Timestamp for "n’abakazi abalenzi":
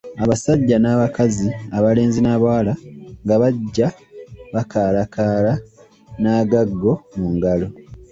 0.79-2.19